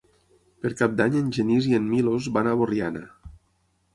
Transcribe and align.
Per 0.63 0.71
Cap 0.79 0.95
d'Any 1.01 1.17
en 1.19 1.27
Genís 1.37 1.69
i 1.73 1.77
en 1.79 1.85
Milos 1.91 2.31
van 2.39 2.51
a 2.53 2.57
Borriana. 2.63 3.03